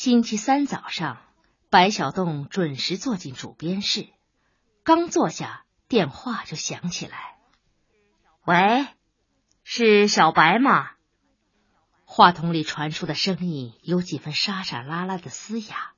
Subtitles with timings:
[0.00, 1.18] 星期三早上，
[1.70, 4.06] 白小洞准时坐进主编室，
[4.84, 7.36] 刚坐下，电话就响起来。
[8.44, 8.86] 喂，
[9.64, 10.92] 是小白吗？
[12.04, 15.94] 话筒里传出的声音有几分沙沙拉拉的嘶哑，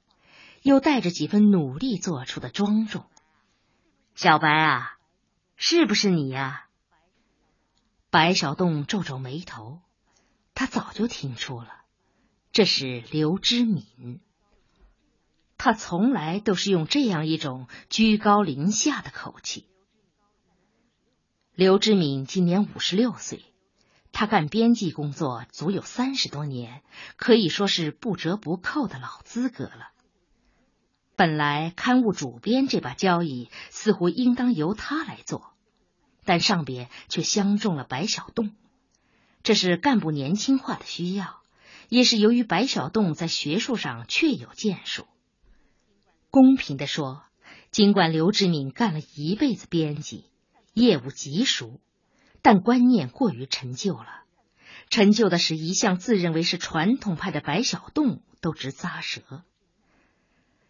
[0.63, 3.05] 又带着几分努力做出的庄重。
[4.15, 4.97] 小白啊，
[5.57, 6.69] 是不是你呀？
[8.09, 9.83] 白小洞皱皱眉头，
[10.55, 11.80] 他早就听出了。
[12.53, 14.21] 这是刘知敏，
[15.57, 19.67] 他从来都是用这样一种居高临下的口气。
[21.55, 23.45] 刘知敏今年五十六岁，
[24.11, 26.83] 他干编辑工作足有三十多年，
[27.17, 29.93] 可以说是不折不扣的老资格了。
[31.15, 35.53] 本来刊物主编这把交椅似乎应当由他来做，
[36.25, 38.57] 但上边却相中了白小洞，
[39.45, 41.40] 这是干部年轻化的需要。
[41.91, 45.07] 也是由于白小洞在学术上确有建树。
[46.31, 47.25] 公平的说，
[47.73, 50.25] 尽管刘志敏干了一辈子编辑，
[50.73, 51.81] 业务极熟，
[52.43, 54.23] 但观念过于陈旧了。
[54.89, 59.43] 陈旧的是一向自认为是传统派的白小洞都直咂舌。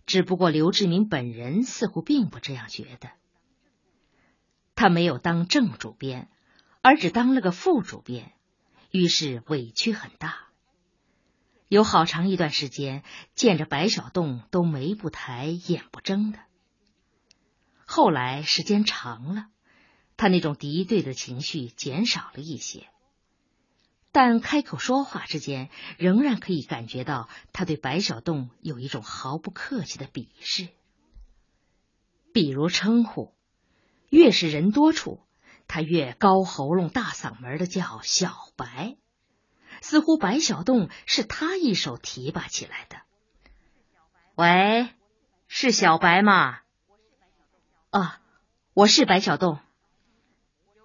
[0.06, 3.10] 只不过刘志明本人似乎并不这样觉得。
[4.74, 6.30] 他没有当正主编，
[6.80, 8.32] 而只当了个副主编，
[8.91, 10.49] 于是委屈很大。
[11.70, 13.04] 有好长一段时间，
[13.36, 16.40] 见着白小洞都眉不抬，眼不睁的。
[17.86, 19.46] 后来时间长了，
[20.16, 22.88] 他那种敌对的情绪减少了一些，
[24.10, 30.70] 但开口说话之间，仍然可以感觉到他对白小洞有一种毫不客气的鄙视。
[32.32, 33.32] 比如称呼，
[34.08, 35.20] 越是人多处，
[35.68, 38.96] 他越高喉咙、大嗓门的叫小白。
[39.80, 42.96] 似乎白小洞是他一手提拔起来的。
[44.34, 44.88] 喂，
[45.48, 46.60] 是小白吗？
[47.90, 48.20] 啊，
[48.72, 49.58] 我是白小洞。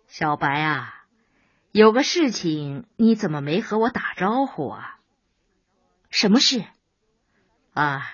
[0.08, 1.06] 小白啊，
[1.72, 5.00] 有个事情，你怎么没和我打招呼啊？
[6.10, 6.64] 什么事？
[7.74, 8.10] 啊，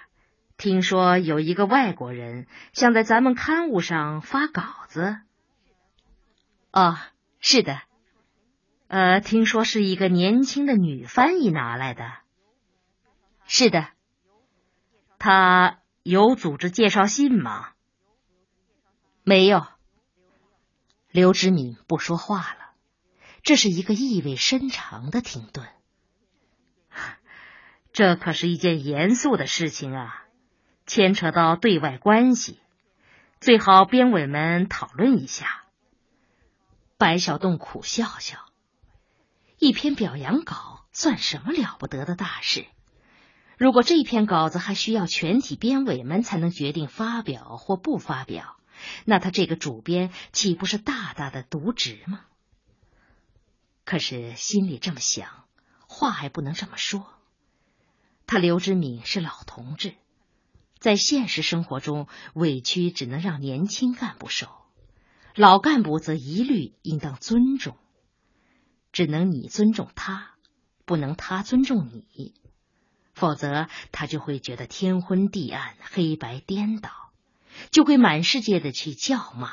[0.58, 5.22] 听说有一个外国人想在咱们刊物上发稿子。
[6.72, 6.98] 哦，
[7.40, 7.82] 是的。
[8.92, 12.12] 呃，听说是一个年轻的女翻译拿来的。
[13.48, 13.88] 是的，
[15.18, 17.70] 他有组织介绍信吗？
[19.24, 19.66] 没有。
[21.10, 22.74] 刘知敏不说话了，
[23.44, 25.66] 这是一个意味深长的停顿。
[27.94, 30.26] 这可是一件严肃的事情啊，
[30.86, 32.60] 牵扯到对外关系，
[33.40, 35.64] 最好编委们讨论一下。
[36.98, 38.51] 白小洞苦笑笑。
[39.64, 42.66] 一篇表扬稿算什么了不得的大事？
[43.60, 48.58] 如果这篇稿子还需要全体编委们才能决定发表或不发表，
[49.06, 52.22] 那他这个主编岂不是大大的渎职吗？
[53.86, 55.46] 可是心里这么想，
[55.88, 57.06] 话还不能这么说。
[58.26, 59.94] 他刘之敏是老同志，
[60.80, 64.48] 在现实生活中委屈只能让年轻干部受，
[65.36, 67.78] 老干部则一律应当尊重。
[68.92, 70.36] 只能你尊重他，
[70.86, 72.34] 不能他尊重你，
[73.14, 76.92] 否则他就会觉得天昏地暗、黑白颠倒，
[77.72, 79.52] 就会满世界的去叫骂，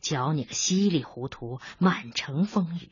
[0.00, 2.90] 搅你个稀里糊涂，满城风雨。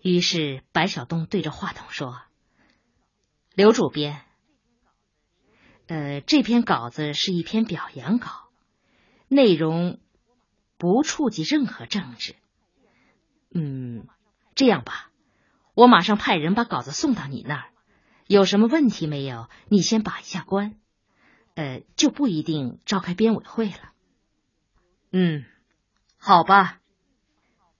[0.00, 2.22] 于是白小东对着话筒说
[3.54, 4.22] ：“刘主编，
[5.86, 8.48] 呃，这篇稿子是一篇表扬稿，
[9.28, 10.00] 内容
[10.78, 12.36] 不触及任何政治。
[13.54, 14.06] 嗯。”
[14.62, 15.10] 这样吧，
[15.74, 17.70] 我马上派人把稿子送到你那儿。
[18.28, 19.48] 有什么问题没有？
[19.66, 20.76] 你先把一下关，
[21.56, 23.92] 呃，就不一定召开编委会了。
[25.10, 25.44] 嗯，
[26.16, 26.78] 好吧。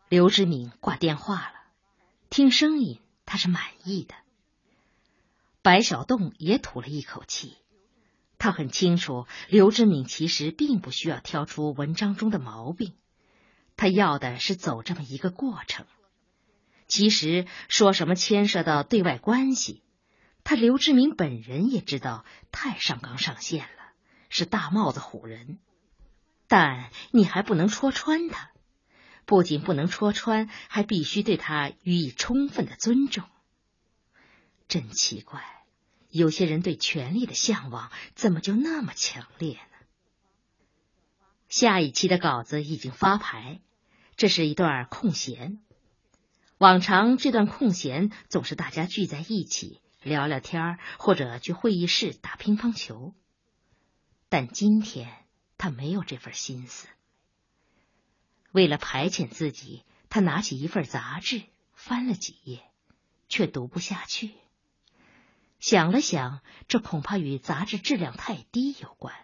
[0.08, 1.54] 刘志敏挂电话了，
[2.30, 4.16] 听声音他是满意的。
[5.62, 7.58] 白小栋也吐了一口气，
[8.38, 12.94] 他很清楚刘志敏其实并不需要挑出文章中的毛病，
[13.76, 15.86] 他要的是走这么一个过程。
[16.92, 19.82] 其实说什么牵涉到对外关系，
[20.44, 23.94] 他刘志明本人也知道太上纲上线了，
[24.28, 25.58] 是大帽子唬人。
[26.48, 28.50] 但你还不能戳穿他，
[29.24, 33.24] 不仅不能戳穿，还必须对他予以充分的尊重。
[34.68, 35.42] 真奇怪，
[36.10, 39.86] 有些人对权力的向往怎么就那么强烈呢？
[41.48, 43.62] 下一期的稿子已经发牌，
[44.16, 45.62] 这是一段空闲。
[46.62, 53.14] 往常这段空闲总是大家聚在一起聊聊天或者去会议室打乒乓球。
[54.28, 55.10] 但今天
[55.58, 56.86] 他没有这份心思。
[58.52, 61.42] 为了排遣自己，他拿起一份杂志，
[61.72, 62.62] 翻了几页，
[63.28, 64.30] 却读不下去。
[65.58, 69.16] 想了想，这恐怕与杂志质量太低有关，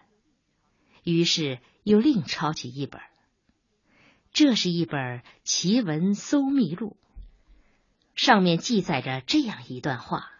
[1.05, 3.01] 于是又另抄起一本。
[4.33, 6.97] 这是一本奇闻搜秘录，
[8.19, 10.33] 上面记载着这样一段话。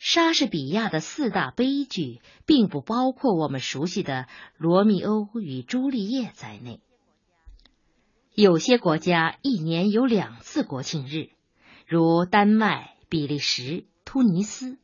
[0.00, 4.22] 莎士比亚的四大悲剧，并不包括我们熟悉的
[4.58, 6.80] 《罗密欧与朱丽叶》在内。
[8.34, 11.30] 有些国家一年有两次国庆日，
[11.86, 14.72] 如丹麦、比利时、突尼斯。《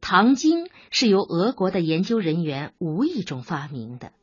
[0.00, 4.14] 唐经》是由俄国的研究人员无意中发明的。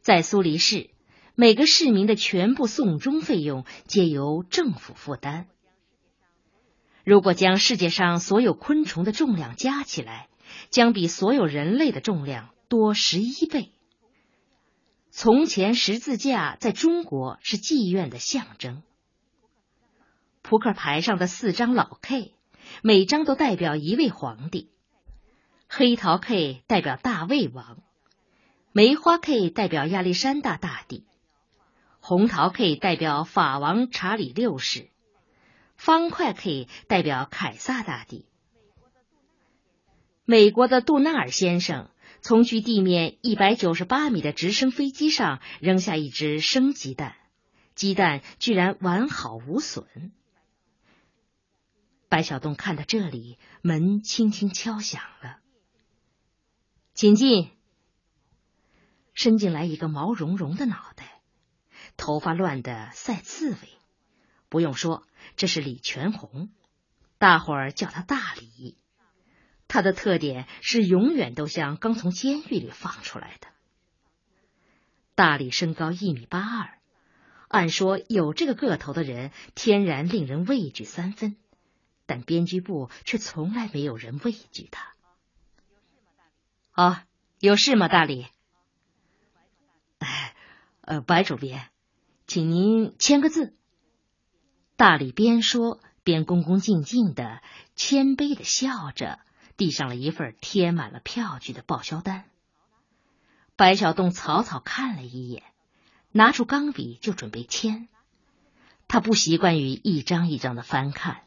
[0.00, 0.90] 在苏黎世，
[1.36, 5.48] 每个市民的全部送终费用皆由政府负担。
[7.04, 10.28] 如果将世界上所有昆虫的重量加起来，
[10.70, 13.72] 将比所有人类的重量多十一倍。
[15.10, 18.82] 从前，十字架在中国是妓院的象征。
[20.42, 22.34] 扑克牌上的四张老 K，
[22.82, 24.70] 每张都代表一位皇帝。
[25.68, 27.82] 黑桃 K 代表大胃王，
[28.72, 31.04] 梅花 K 代表亚历山大大帝，
[32.06, 34.90] 红桃 K 代表法王查理六世。
[35.74, 38.26] 方块 K 代表凯撒大帝。
[40.26, 41.88] 美国的杜纳尔先生
[42.20, 47.16] 从距地面一百九十八米的直升飞机上扔下一只生鸡蛋，
[47.74, 50.12] 鸡蛋居然完好无损。
[52.10, 55.38] 白小洞看到这里，门轻轻敲响了，
[56.92, 57.48] 请进。
[59.14, 61.13] 伸进来一个毛茸茸的脑袋，
[61.96, 63.58] 头发乱得赛刺猬。
[64.48, 65.06] 不用说。
[65.36, 66.50] 这是李全红，
[67.18, 68.76] 大伙儿叫他大李。
[69.66, 73.48] 他的特点是永远都像刚从监狱里放出来的。
[75.16, 76.78] 大李身高一米八二，
[77.48, 81.36] 按说有这个个头的人天然令人畏惧三分，
[82.06, 84.94] 但编辑部却从来没有人畏惧他。
[86.70, 87.06] 啊，
[87.40, 88.26] 有事吗，大李？
[89.98, 90.36] 哎，
[90.82, 91.70] 呃，白主编，
[92.26, 93.54] 请您签个字。
[94.76, 97.42] 大李边说边恭恭敬敬的、
[97.76, 99.20] 谦卑的笑着，
[99.56, 102.24] 递上了一份贴满了票据的报销单。
[103.56, 105.42] 白小洞草草看了一眼，
[106.10, 107.88] 拿出钢笔就准备签。
[108.88, 111.22] 他不习惯于一张一张的翻看，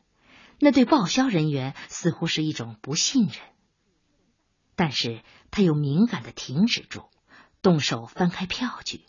[0.60, 3.36] 那对报销人员似乎是一种不信任。
[4.76, 7.06] 但是他又敏感的停止住，
[7.62, 9.02] 动手翻开票据。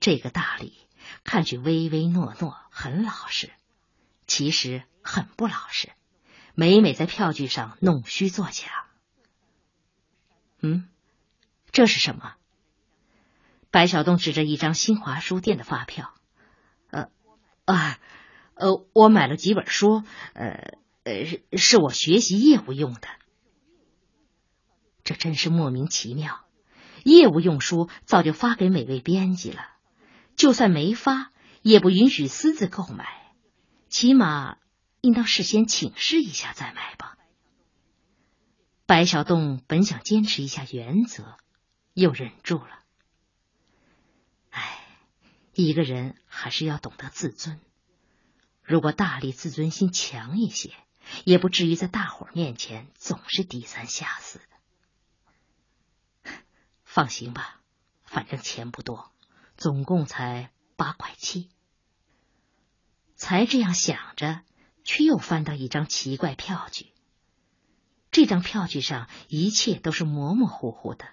[0.00, 0.74] 这个大李。
[1.22, 3.50] 看去唯唯诺诺，很老实，
[4.26, 5.90] 其实很不老实，
[6.54, 8.86] 每每在票据上弄虚作假。
[10.60, 10.88] 嗯，
[11.70, 12.34] 这是什么？
[13.70, 16.12] 白小东指着一张新华书店的发票。
[16.90, 17.08] 呃，
[17.66, 17.98] 啊，
[18.54, 20.02] 呃，我买了几本书，
[20.34, 23.08] 呃，呃，是我学习业务用的。
[25.04, 26.44] 这真是莫名其妙，
[27.04, 29.75] 业务用书早就发给每位编辑了。
[30.36, 33.34] 就算没发，也不允许私自购买，
[33.88, 34.58] 起码
[35.00, 37.16] 应当事先请示一下再买吧。
[38.84, 41.36] 白小洞本想坚持一下原则，
[41.94, 42.84] 又忍住了。
[44.50, 44.86] 唉，
[45.54, 47.58] 一个人还是要懂得自尊。
[48.62, 50.72] 如果大力自尊心强一些，
[51.24, 56.32] 也不至于在大伙面前总是低三下四的。
[56.84, 57.60] 放心吧，
[58.04, 59.10] 反正钱不多。
[59.56, 61.48] 总共才八块七，
[63.14, 64.42] 才这样想着，
[64.84, 66.92] 却又翻到一张奇怪票据。
[68.10, 71.06] 这张票据上一切都是模模糊糊的，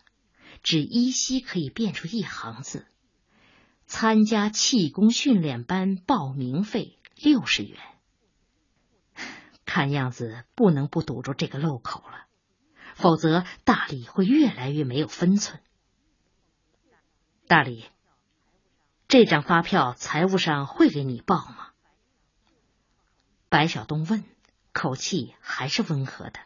[0.61, 2.85] 只依稀可以辨出一行字
[3.87, 7.79] ：“参加气功训练班报名费六十元。”
[9.65, 12.25] 看样子不能不堵住这个漏口了，
[12.95, 15.61] 否则大理会越来越没有分寸。
[17.47, 17.85] 大理。
[19.13, 21.69] 这张发票财务上会给你报吗？
[23.47, 24.23] 白小东问，
[24.71, 26.39] 口气还是温和的。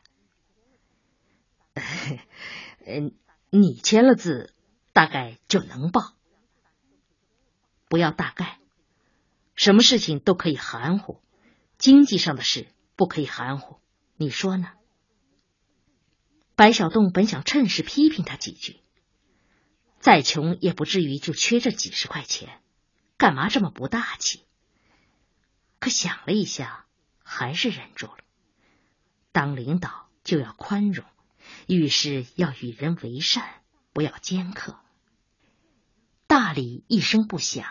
[2.86, 3.16] 嗯，
[3.52, 4.54] 你签了字，
[4.92, 6.14] 大概就能报。
[7.88, 8.60] 不要大概，
[9.56, 11.22] 什么事情都可以含糊，
[11.78, 13.80] 经济上的事不可以含糊。
[14.18, 14.74] 你说呢？
[16.58, 18.82] 白小洞本想趁势批评他几句。
[20.00, 22.62] 再穷也不至于就缺这几十块钱，
[23.18, 24.44] 干嘛这么不大气？
[25.80, 26.86] 可想了一下，
[27.24, 28.18] 还是忍住了。
[29.32, 31.06] 当领导就要宽容，
[31.68, 33.62] 遇事要与人为善，
[33.94, 34.80] 不要尖刻。
[36.26, 37.66] 大理一声不响，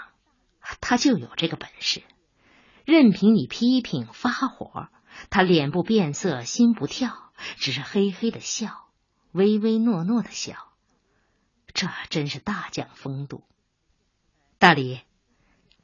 [0.81, 2.03] 他就有这个本事。
[2.85, 4.89] 任凭你批评发火，
[5.31, 8.89] 他脸不变色，心不跳，只是嘿嘿的笑，
[9.33, 10.73] 唯唯诺诺的笑。
[11.77, 13.45] 这真是大将风度。
[14.57, 15.03] 大李，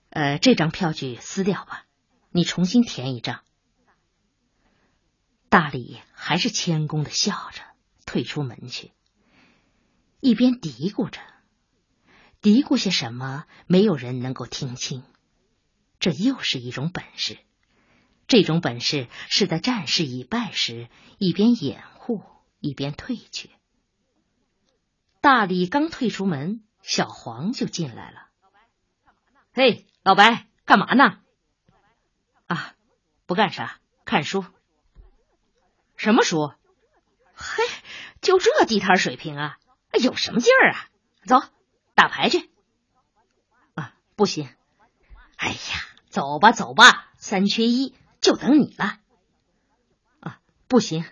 [0.08, 1.84] 呃，这张票据撕掉吧，
[2.30, 3.42] 你重新填一张。
[5.50, 7.62] 大李还是谦恭的笑着
[8.06, 8.90] 退出门去，
[10.20, 11.20] 一边嘀咕着，
[12.40, 15.04] 嘀咕些什么，没有人能够听清。
[16.00, 17.36] 这又是一种本事，
[18.26, 22.22] 这种本事是在战事已败时，一边掩护
[22.60, 23.50] 一边退却。
[25.22, 28.26] 大李刚退出门，小黄就进来了。
[29.52, 31.20] 嘿，老白，干嘛呢？
[32.48, 32.74] 啊，
[33.26, 34.44] 不干啥，看书。
[35.96, 36.52] 什么书？
[37.36, 37.62] 嘿，
[38.20, 39.58] 就这地摊水平啊，
[39.92, 40.88] 有什么劲儿啊？
[41.24, 41.40] 走，
[41.94, 42.50] 打牌去。
[43.74, 44.48] 啊，不行。
[45.36, 45.56] 哎呀，
[46.08, 48.98] 走吧，走吧，三缺一，就等你了。
[50.18, 51.04] 啊，不行。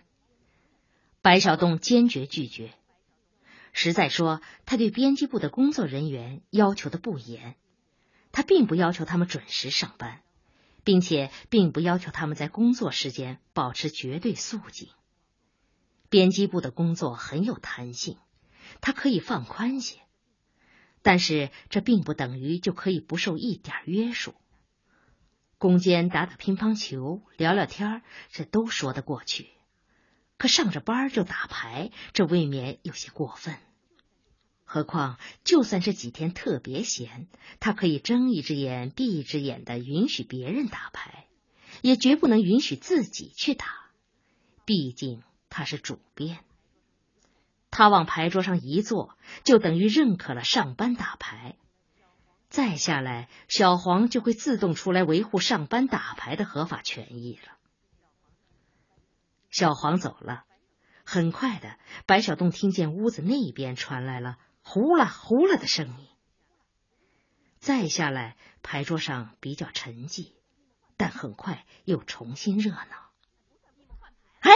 [1.22, 2.74] 白小栋坚决拒绝。
[3.72, 7.56] 实在说，他对编辑部的工作人员要求的不严，
[8.32, 10.22] 他并不要求他们准时上班，
[10.84, 14.88] 并且并不要求他们在工作时间保持绝对肃静。
[16.08, 18.18] 编辑部的工作很有弹性，
[18.80, 19.98] 他可以放宽些，
[21.02, 24.34] 但是这并不等于就可以不受一点约束。
[25.58, 29.50] 攻坚打打乒乓球、聊聊天这都说得过去。
[30.40, 33.56] 可上着班就打牌，这未免有些过分。
[34.64, 37.28] 何况，就算这几天特别闲，
[37.60, 41.26] 他可以睁一只眼闭一只眼的允许别人打牌，
[41.82, 43.66] 也绝不能允许自己去打。
[44.64, 46.38] 毕竟他是主编。
[47.70, 51.54] 他往牌桌上一坐，就等于认可了上班打牌。
[52.48, 57.59] 再下来，小黄就会自动出来维护上班打牌的合法权益了。
[59.50, 60.44] 小黄走了，
[61.04, 61.76] 很快的，
[62.06, 66.08] 白小栋听见屋子那边传来了呼啦呼啦的声音。
[67.58, 70.32] 再下来，牌桌上比较沉寂，
[70.96, 73.10] 但很快又重新热闹。
[74.40, 74.52] 哎，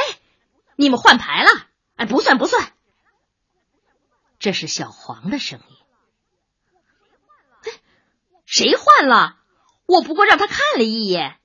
[0.76, 1.50] 你们换牌了？
[1.96, 2.72] 哎，不算不算。
[4.38, 5.76] 这是小黄的声音。
[7.64, 7.80] 哎，
[8.46, 9.38] 谁换了？
[9.86, 11.38] 我不过让他看了一眼。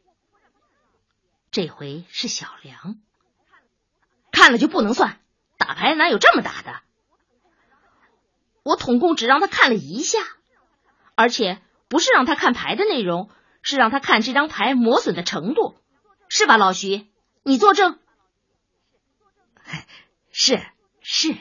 [1.51, 3.01] 这回是小梁。
[4.31, 5.19] 看了就不能算，
[5.57, 6.81] 打牌哪有这么打的？
[8.63, 10.19] 我统共只让他看了一下，
[11.15, 13.29] 而且不是让他看牌的内容，
[13.61, 15.75] 是让他看这张牌磨损的程度，
[16.27, 17.07] 是吧，老徐？
[17.43, 17.97] 你作证。
[20.31, 20.61] 是
[21.01, 21.35] 是，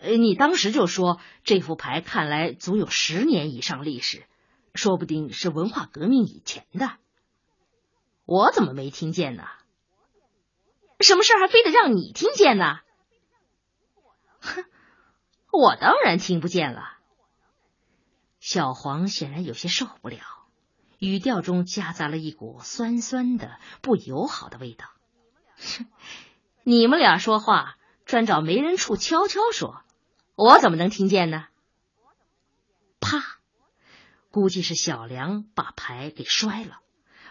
[0.00, 4.24] 你当时就说这副牌看来足有十年以上历史，
[4.74, 6.92] 说不定是文化革命以前的。
[8.24, 9.44] 我怎么没听见呢？
[11.00, 12.80] 什么事还非得让你听见呢？
[14.40, 14.64] 哼，
[15.52, 16.98] 我当然听不见了。
[18.40, 20.18] 小黄显然有些受不了，
[20.98, 24.86] 语调中夹杂了一股酸酸的、不友好的味道。
[25.56, 25.86] 哼，
[26.62, 29.82] 你们俩说话专找没人处悄悄说，
[30.34, 31.46] 我怎么能听见呢？
[33.00, 33.38] 啪！
[34.30, 36.80] 估计是小梁把牌给摔了，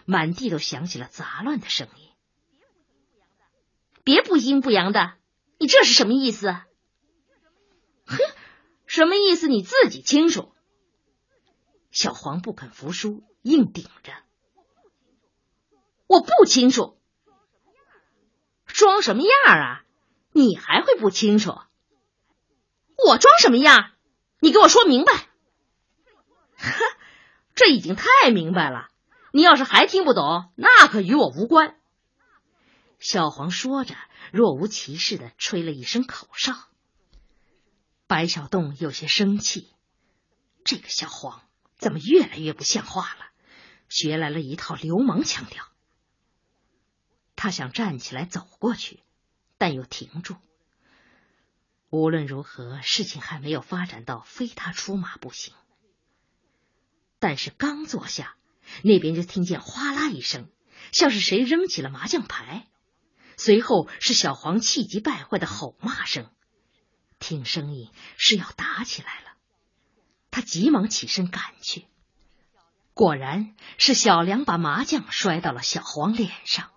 [0.04, 2.10] 满地都响起了杂乱的声音。
[4.04, 5.14] 别不阴不阳的，
[5.58, 6.52] 你这是什么意思？
[8.06, 8.18] 哼，
[8.86, 10.52] 什么意思你自己清楚。
[11.90, 14.12] 小黄不肯服输，硬顶着。
[16.06, 16.98] 我不清楚，
[18.66, 19.84] 装什么样啊？
[20.32, 21.56] 你还会不清楚？
[23.06, 23.92] 我装什么样？
[24.38, 25.14] 你给我说明白。
[25.14, 26.72] 呵，
[27.54, 28.90] 这已经太明白了。
[29.32, 31.80] 你要是还听不懂，那可与我无关。
[32.98, 33.96] 小黄说着，
[34.32, 36.54] 若无其事的吹了一声口哨。
[38.06, 39.68] 白小栋有些生气，
[40.64, 41.42] 这个小黄
[41.76, 43.26] 怎么越来越不像话了？
[43.88, 45.66] 学来了一套流氓腔调。
[47.36, 49.02] 他想站起来走过去，
[49.58, 50.36] 但又停住。
[51.90, 55.54] 无论如何，事情还没有发展到非他出马不行。
[57.18, 58.36] 但是刚坐下，
[58.82, 60.50] 那边就听见哗啦一声，
[60.92, 62.66] 像是谁扔起了麻将牌。
[63.36, 66.30] 随后是小黄气急败坏的吼骂声，
[67.18, 69.32] 听声音是要打起来了。
[70.30, 71.86] 他急忙起身赶去，
[72.92, 76.70] 果然是小梁把麻将摔到了小黄脸上。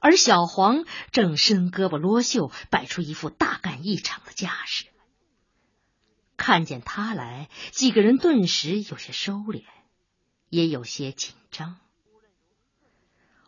[0.00, 4.86] 而小黄正伸胳膊罗袖，摆出一副大干一场的架势。
[6.36, 9.64] 看见他来，几个人顿时有些收敛，
[10.50, 11.78] 也有些紧张。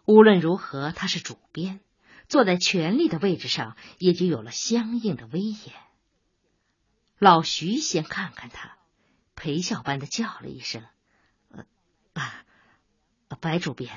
[0.06, 1.80] 无论如何，他是主编，
[2.28, 5.75] 坐在权力的位置上，也就有了相应的威严。
[7.18, 8.76] 老徐先看看他，
[9.35, 10.85] 陪笑般的叫了一声
[12.14, 12.23] ：“呃，
[13.40, 13.90] 白主编。”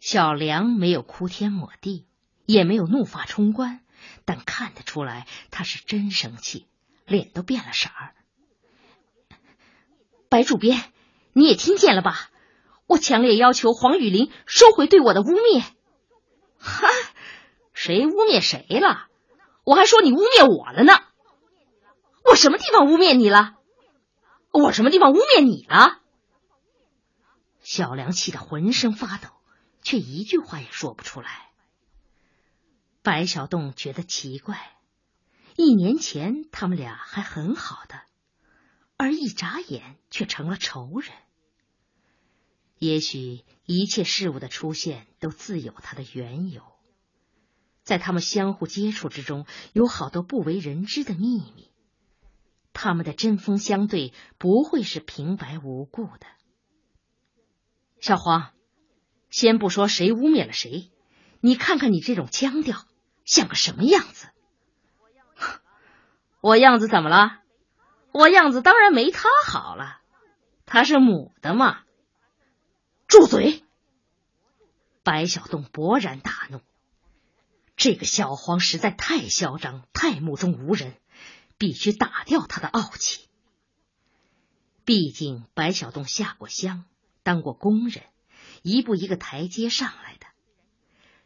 [0.00, 2.06] 小梁没有哭天抹地，
[2.44, 3.80] 也没有怒发冲冠，
[4.24, 6.66] 但看得出来他是真生气，
[7.06, 8.14] 脸都变了色儿。
[10.28, 10.92] 白主编，
[11.32, 12.30] 你也听见了吧？
[12.86, 15.64] 我强烈要求黄雨林收回对我的污蔑。
[16.58, 16.88] 哈，
[17.74, 19.08] 谁污蔑谁了？
[19.64, 20.92] 我还说你污蔑我了呢。
[22.24, 23.56] 我什么地方污蔑你了？
[24.52, 26.00] 我什么地方污蔑你了？
[27.60, 29.28] 小梁气得浑身发抖。
[29.82, 31.48] 却一句话也说不出来。
[33.04, 34.76] 白小栋觉得奇怪，
[35.54, 38.02] 一年前他们俩还很好的，
[38.96, 41.12] 而一眨眼却成了仇人。
[42.78, 46.62] 也许一切事物的出现都自有它的缘由，
[47.82, 51.70] 在他们相互接触之中，有好多不为人知的秘密。
[52.72, 56.26] 他们的针锋相对不会是平白无故的。
[58.00, 58.52] 小黄。
[59.28, 60.92] 先不说谁污蔑了谁，
[61.40, 62.86] 你看看你这种腔调，
[63.24, 64.28] 像个什么样子？
[66.40, 67.40] 我样子怎么了？
[68.12, 70.00] 我样子当然没他好了，
[70.64, 71.82] 他是母的嘛。
[73.06, 73.62] 住嘴！
[75.02, 76.60] 白小栋勃然大怒，
[77.76, 80.96] 这个小黄实在太嚣张，太目中无人，
[81.58, 83.28] 必须打掉他的傲气。
[84.84, 86.84] 毕竟白小栋下过乡，
[87.22, 88.02] 当过工人。
[88.62, 90.26] 一步一个台阶上来的，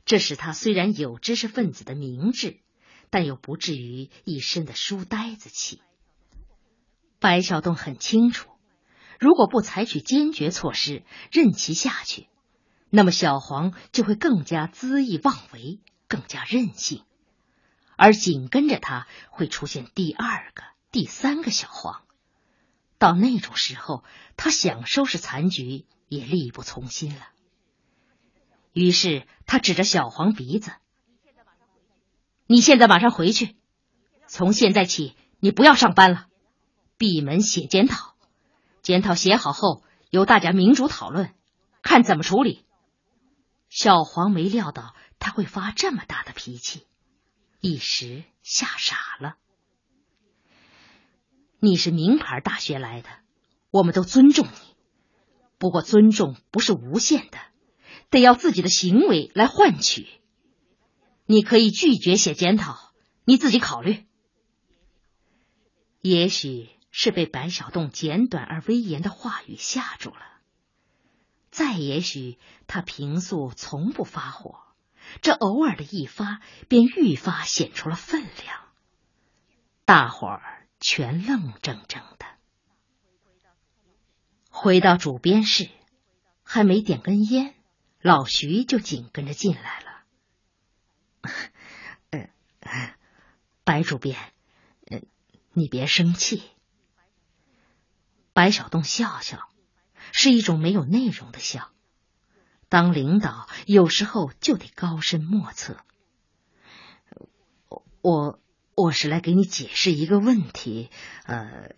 [0.05, 2.61] 这使他虽然有知识分子的明智，
[3.09, 5.81] 但又不至于一身的书呆子气。
[7.19, 8.50] 白小栋很清楚，
[9.21, 12.26] 如果不采取坚决措施，任其下去，
[12.91, 15.78] 那么小黄就会更加恣意妄为，
[16.09, 17.04] 更加任性，
[17.97, 22.02] 而紧跟着他会出现第二个、第三个小黄。
[22.99, 24.02] 到那种时候，
[24.37, 25.87] 他想收拾残局。
[26.11, 27.28] 也力不从心了。
[28.73, 30.73] 于是他指着小黄鼻子
[32.49, 33.54] ：“你现在马上回去，
[34.26, 36.26] 从现在起你不要上班了，
[36.99, 38.10] 闭门写检讨。
[38.91, 41.33] 检讨写好后，由大家民主讨论，
[41.81, 42.65] 看怎么处理。”
[43.71, 46.89] 小黄没料到他会发这么大的脾气，
[47.61, 49.37] 一时吓傻了。
[51.61, 53.09] 你是名牌大学来的，
[53.71, 54.75] 我们都尊重你。
[55.57, 57.39] 不过，尊重不是无限的，
[58.11, 60.09] 得要自己的行为来换取。
[61.26, 62.91] 你可以拒绝写检讨，
[63.25, 64.05] 你自己考虑。
[66.00, 70.23] 也许是被白小栋简短而威严的话语吓住了，
[71.50, 74.59] 再也许他平素从不发火，
[75.23, 78.69] 这偶尔的一发便愈发显出了分量。
[79.85, 82.26] 大伙儿全愣怔怔的。
[84.50, 85.71] 回到主编室，
[86.43, 87.55] 还没点根烟，
[88.00, 89.87] 老徐就紧跟着进来了。
[92.11, 92.31] 呃，
[93.65, 94.19] 白主编，
[94.87, 95.00] 呃，
[95.53, 96.43] 你别生气。
[98.32, 99.49] 白小栋笑笑，
[100.12, 101.71] 是一种没有内容的笑。
[102.69, 105.76] 当领导有时候就得高深莫测。
[108.00, 108.40] 我
[108.75, 110.90] 我是来给你解释一个问题，
[111.25, 111.71] 呃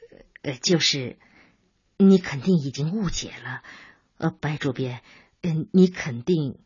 [0.42, 1.18] 呃，就是。
[1.98, 3.62] 你肯定已经误解了，
[4.16, 5.04] 呃，白主编，
[5.42, 6.58] 嗯，你肯定。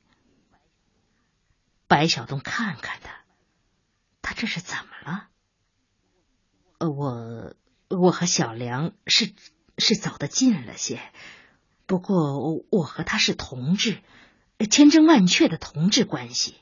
[1.87, 3.25] 白小东看看他，
[4.22, 5.29] 他这是怎么了？
[6.79, 7.55] 呃，我
[7.90, 9.35] 我和小梁是
[9.79, 11.01] 是走得近了些，
[11.87, 14.03] 不过我和他是同志，
[14.71, 16.57] 千真万确的同志关系。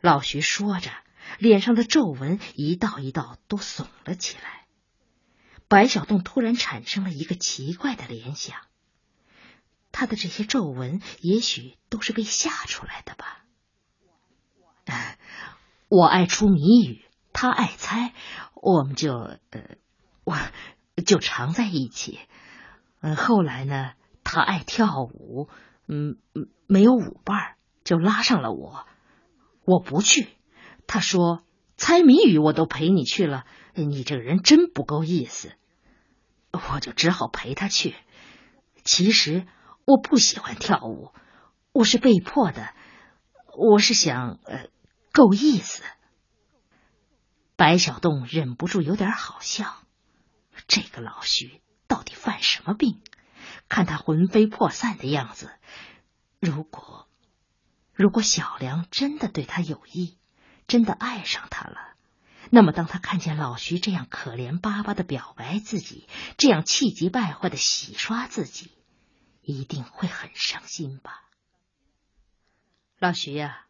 [0.00, 0.90] 老徐说着，
[1.38, 4.66] 脸上的皱纹一道一道都耸了起来。
[5.68, 8.56] 白小栋突然产生了一个奇怪的联想，
[9.92, 13.44] 他的这些皱纹也许都是被吓出来的吧。
[15.88, 18.14] 我爱出谜语，他爱猜，
[18.54, 19.76] 我们就呃，
[20.24, 20.36] 我
[21.00, 22.18] 就常在一起。
[23.00, 23.92] 呃，后来呢，
[24.24, 25.48] 他爱跳舞，
[25.88, 26.18] 嗯，
[26.66, 28.86] 没有舞伴，就拉上了我。
[29.64, 30.28] 我不去，
[30.86, 31.42] 他说
[31.76, 35.52] 猜谜语我都陪你去了，你这个人真不够意思。
[36.52, 37.94] 我就只好陪他去。
[38.82, 39.46] 其实
[39.84, 41.12] 我不喜欢跳舞，
[41.72, 42.74] 我是被迫的。
[43.56, 44.68] 我是想，呃，
[45.12, 45.82] 够意思。
[47.56, 49.79] 白小洞忍不住有点好笑，
[50.66, 53.02] 这个老徐到底犯什么病？
[53.68, 55.50] 看他魂飞魄散的样子，
[56.40, 57.08] 如果
[57.92, 60.18] 如果小梁真的对他有意，
[60.66, 61.94] 真的爱上他了，
[62.50, 68.70] 那么当他看见老徐这样可怜巴巴的表白自己，这样气急败坏的洗刷自己，
[69.42, 71.24] 一定会很伤心吧？
[72.98, 73.66] 老徐呀，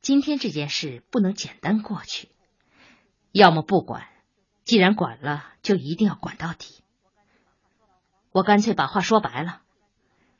[0.00, 2.28] 今天这件事不能简单过去，
[3.32, 4.08] 要么不管，
[4.66, 6.82] 既然管了，就一定要管到底。
[8.32, 9.62] 我干脆把话说白了，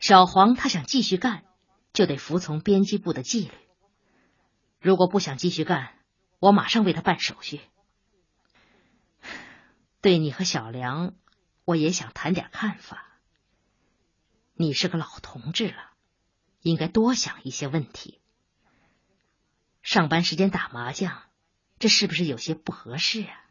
[0.00, 1.44] 小黄他想继续干，
[1.92, 3.52] 就得服从编辑部的纪律。
[4.80, 5.94] 如果不想继续干，
[6.40, 7.60] 我马上为他办手续。
[10.00, 11.14] 对你和小梁，
[11.64, 13.04] 我也想谈点看法。
[14.54, 15.92] 你是个老同志了。
[16.62, 18.20] 应该多想一些问题。
[19.82, 21.22] 上班时间打麻将，
[21.78, 23.45] 这是不是有些不合适啊？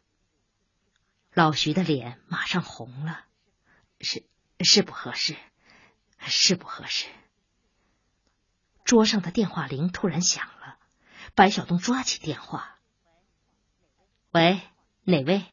[1.36, 3.26] 老徐的脸马上红了，
[4.00, 4.24] 是
[4.60, 5.36] 是不合适，
[6.18, 7.08] 是不合适。
[8.84, 10.78] 桌上的电话铃突然响了，
[11.34, 12.78] 白晓东抓起电话
[14.32, 14.62] ：“喂，
[15.02, 15.44] 哪位？”